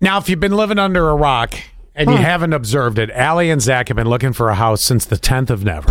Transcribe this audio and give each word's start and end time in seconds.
Now, 0.00 0.18
if 0.18 0.28
you've 0.28 0.38
been 0.38 0.56
living 0.56 0.78
under 0.78 1.08
a 1.08 1.16
rock 1.16 1.54
and 1.94 2.08
you 2.08 2.16
hmm. 2.16 2.22
haven't 2.22 2.52
observed 2.52 2.98
it, 2.98 3.10
Allie 3.10 3.50
and 3.50 3.60
Zach 3.60 3.88
have 3.88 3.96
been 3.96 4.08
looking 4.08 4.32
for 4.32 4.48
a 4.48 4.54
house 4.54 4.82
since 4.82 5.04
the 5.04 5.16
10th 5.16 5.50
of 5.50 5.64
never. 5.64 5.90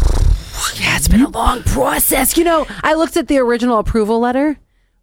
Yeah, 0.81 0.95
it's 0.95 1.09
been 1.09 1.21
a 1.21 1.29
long 1.29 1.61
process. 1.63 2.37
You 2.37 2.45
know, 2.45 2.65
I 2.83 2.93
looked 2.93 3.17
at 3.17 3.27
the 3.27 3.37
original 3.37 3.79
approval 3.79 4.19
letter, 4.19 4.57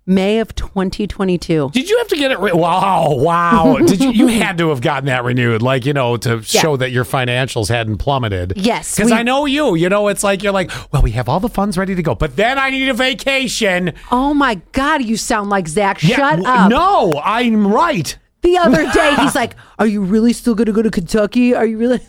May 0.06 0.38
of 0.38 0.54
2022. 0.54 1.70
Did 1.72 1.90
you 1.90 1.98
have 1.98 2.08
to 2.08 2.16
get 2.16 2.30
it? 2.30 2.38
Re- 2.38 2.52
wow, 2.52 3.14
wow! 3.14 3.76
Did 3.86 4.00
you? 4.00 4.10
You 4.10 4.26
had 4.26 4.58
to 4.58 4.70
have 4.70 4.80
gotten 4.80 5.06
that 5.06 5.24
renewed, 5.24 5.62
like 5.62 5.86
you 5.86 5.92
know, 5.92 6.16
to 6.18 6.36
Yeah. 6.36 6.60
show 6.60 6.76
that 6.76 6.90
your 6.90 7.04
financials 7.04 7.68
hadn't 7.68 7.98
plummeted. 7.98 8.54
Yes, 8.56 8.96
because 8.96 9.10
we- 9.10 9.16
I 9.16 9.22
know 9.22 9.46
you. 9.46 9.74
You 9.74 9.88
know, 9.88 10.08
it's 10.08 10.24
like 10.24 10.42
you're 10.42 10.52
like, 10.52 10.70
well, 10.92 11.02
we 11.02 11.12
have 11.12 11.28
all 11.28 11.40
the 11.40 11.48
funds 11.48 11.78
ready 11.78 11.94
to 11.94 12.02
go, 12.02 12.14
but 12.14 12.36
then 12.36 12.58
I 12.58 12.70
need 12.70 12.88
a 12.88 12.94
vacation. 12.94 13.94
Oh 14.10 14.34
my 14.34 14.56
God, 14.72 15.02
you 15.02 15.16
sound 15.16 15.50
like 15.50 15.68
Zach. 15.68 16.00
Shut 16.00 16.18
w- 16.18 16.46
up. 16.46 16.68
No, 16.70 17.20
I'm 17.24 17.66
right. 17.66 18.18
The 18.44 18.58
other 18.58 18.92
day, 18.92 19.14
he's 19.20 19.34
like, 19.34 19.56
Are 19.78 19.86
you 19.86 20.02
really 20.02 20.34
still 20.34 20.54
going 20.54 20.66
to 20.66 20.72
go 20.72 20.82
to 20.82 20.90
Kentucky? 20.90 21.54
Are 21.54 21.64
you 21.64 21.78
really? 21.78 22.00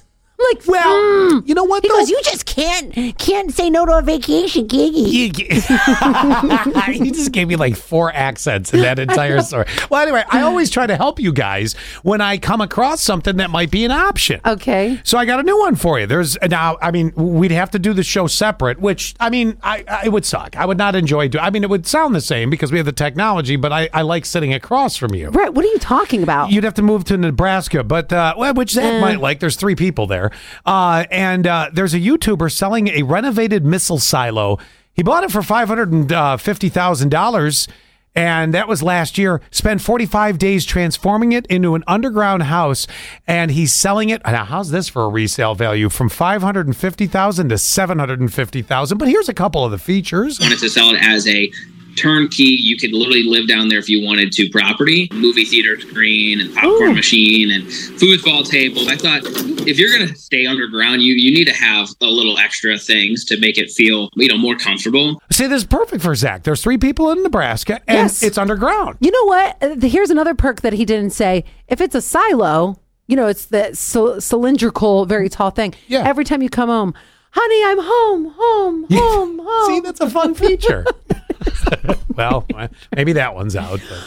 Like, 0.54 0.68
Well, 0.68 1.02
"Mm." 1.02 1.48
you 1.48 1.56
know 1.56 1.64
what? 1.64 1.84
Goes, 1.88 2.10
You 2.10 2.20
just 2.24 2.46
can't 2.46 2.94
can't 3.18 3.52
say 3.54 3.70
no 3.70 3.86
to 3.86 3.98
a 3.98 4.02
vacation, 4.02 4.68
Giggy. 4.68 5.06
You, 6.96 7.06
you 7.06 7.12
just 7.12 7.32
gave 7.32 7.48
me 7.48 7.56
like 7.56 7.76
four 7.76 8.12
accents 8.14 8.74
in 8.74 8.82
that 8.82 9.00
entire 9.00 9.42
story. 9.44 9.66
Well, 9.90 10.02
anyway, 10.02 10.24
I 10.30 10.42
always 10.42 10.70
try 10.70 10.88
to 10.88 10.96
help 10.96 11.20
you 11.20 11.34
guys 11.34 11.74
when 12.04 12.22
I 12.22 12.38
come 12.38 12.62
across 12.62 13.02
something 13.02 13.38
that 13.38 13.50
might 13.50 13.72
be 13.72 13.86
an 13.86 13.92
option. 13.92 14.40
Okay. 14.46 15.00
So 15.04 15.18
I 15.18 15.26
got 15.26 15.40
a 15.40 15.44
new 15.44 15.58
one 15.60 15.76
for 15.76 16.00
you. 16.00 16.08
There's 16.08 16.38
now. 16.50 16.78
I 16.82 16.92
mean, 16.92 17.14
we'd 17.16 17.52
have 17.52 17.72
to 17.72 17.80
do 17.80 17.94
the 17.94 18.04
show 18.04 18.28
separate, 18.28 18.80
which 18.80 19.16
I 19.20 19.30
mean, 19.30 19.58
I, 19.64 19.84
I 19.88 20.06
it 20.06 20.12
would 20.12 20.26
suck. 20.26 20.56
I 20.58 20.66
would 20.66 20.78
not 20.78 20.96
enjoy. 20.96 21.28
Do, 21.30 21.40
I 21.40 21.50
mean, 21.50 21.64
it 21.64 21.70
would 21.70 21.88
sound 21.88 22.16
the 22.16 22.22
same 22.22 22.50
because 22.50 22.72
we 22.72 22.78
have 22.78 22.86
the 22.86 22.92
technology, 22.92 23.56
but 23.56 23.72
I, 23.72 23.90
I 23.94 24.02
like 24.04 24.26
sitting 24.26 24.54
across 24.54 24.96
from 24.98 25.14
you. 25.16 25.30
Right. 25.30 25.54
what 25.54 25.66
are 25.66 25.70
you 25.70 25.80
talking 25.80 26.24
about? 26.24 26.52
You'd 26.52 26.64
have 26.64 26.74
to 26.76 26.82
move 26.82 27.04
to 27.06 27.18
Nebraska, 27.18 27.84
but 27.84 28.12
uh, 28.14 28.36
well, 28.38 28.54
which 28.54 28.72
Zach 28.72 29.02
might 29.02 29.20
like. 29.20 29.40
There's 29.40 29.56
three 29.56 29.76
people 29.76 30.08
there, 30.08 30.32
uh, 30.66 31.06
and 31.12 31.48
uh, 31.48 31.70
there's 31.74 31.94
a 31.94 32.00
YouTuber 32.00 32.52
selling 32.52 32.88
a 32.90 33.04
renovated 33.04 33.66
missile 33.66 34.00
silo. 34.00 34.58
He 34.94 35.04
bought 35.04 35.24
it 35.24 35.32
for 35.32 35.42
five 35.42 35.68
hundred 35.68 35.92
and 35.92 36.12
uh, 36.12 36.38
fifty 36.38 36.70
thousand 36.70 37.10
dollars, 37.10 37.68
and 38.16 38.54
that 38.54 38.68
was 38.68 38.82
last 38.82 39.18
year. 39.18 39.42
Spent 39.52 39.82
forty 39.82 40.06
five 40.06 40.38
days 40.38 40.66
transforming 40.66 41.34
it 41.34 41.46
into 41.48 41.76
an 41.76 41.84
underground 41.86 42.44
house, 42.44 42.88
and 43.28 43.52
he's 43.52 43.74
selling 43.74 44.10
it. 44.10 44.22
Now, 44.26 44.46
how's 44.46 44.72
this 44.72 44.88
for 44.88 45.04
a 45.04 45.10
resale 45.10 45.54
value? 45.54 45.90
From 45.90 46.08
five 46.08 46.42
hundred 46.42 46.68
and 46.68 46.78
fifty 46.78 47.08
thousand 47.08 47.50
to 47.50 47.58
seven 47.58 48.00
hundred 48.00 48.22
and 48.22 48.34
fifty 48.34 48.62
thousand. 48.62 49.00
But 49.00 49.10
here's 49.10 49.28
a 49.28 49.34
couple 49.34 49.66
of 49.66 49.72
the 49.72 49.78
features. 49.78 50.40
wanted 50.40 50.60
to 50.60 50.70
sell 50.70 50.92
it 50.92 51.02
as 51.02 51.28
a 51.28 51.52
turnkey. 51.96 52.44
You 52.44 52.78
could 52.78 52.92
literally 52.94 53.24
live 53.24 53.48
down 53.48 53.70
there 53.70 53.80
if 53.80 53.90
you 53.90 54.04
wanted 54.06 54.32
to. 54.34 54.50
Property, 54.50 55.08
movie 55.14 55.46
theater 55.46 55.80
screen, 55.80 56.40
and 56.42 56.54
popcorn 56.54 56.96
machine, 56.96 57.52
and 57.52 57.64
foosball 57.66 58.48
table. 58.50 58.88
I 58.90 58.96
thought 58.96 59.22
if 59.68 59.78
you're 59.80 59.92
gonna 59.92 60.16
stay 60.16 60.46
underground, 60.46 61.02
you 61.02 61.14
you 61.16 61.32
need 61.34 61.46
to 61.46 61.54
have 61.54 61.90
a 62.02 62.06
little 62.06 62.38
extra 62.38 62.78
things 62.78 63.26
to 63.26 63.40
make 63.40 63.58
it 63.58 63.72
feel 63.72 64.10
you 64.16 64.28
know 64.28 64.38
more 64.38 64.56
comfortable. 64.56 65.22
See, 65.32 65.48
this 65.48 65.64
is 65.64 65.68
perfect 65.68 66.02
for 66.04 66.16
Zach. 66.16 66.44
There's 66.44 66.62
three 66.62 66.78
people 66.78 67.12
in 67.12 67.24
Nebraska, 67.24 67.82
and 67.88 67.98
Yes. 67.98 68.24
it's 68.24 68.38
underground. 68.38 68.98
You 69.00 69.12
know 69.12 69.26
what? 69.26 69.58
Uh, 69.62 69.88
Here's 69.88 70.10
another 70.10 70.36
perk 70.36 70.62
that 70.62 70.74
he 70.74 70.86
didn't 70.86 71.12
say. 71.12 71.44
If 71.68 71.82
it's 71.82 71.96
a 71.96 72.02
silo, 72.02 72.80
you 73.08 73.16
know, 73.16 73.28
it's 73.28 73.46
the 73.46 73.70
cylindrical, 74.20 75.06
very 75.06 75.30
tall 75.30 75.50
thing. 75.52 75.74
Yeah. 75.88 76.04
Every 76.08 76.24
time 76.26 76.42
you 76.42 76.50
come 76.50 76.70
home, 76.70 76.94
honey, 77.32 77.64
I'm 77.66 77.78
home, 77.80 78.34
home, 78.38 78.86
home, 78.92 79.40
home. 79.44 79.66
See, 79.74 79.80
that's 79.82 80.02
a 80.02 80.10
fun 80.10 80.34
feature. 80.44 80.86
well, 82.16 82.46
maybe 82.96 83.14
that 83.14 83.36
one's 83.36 83.56
out. 83.56 83.82
But. 83.90 84.04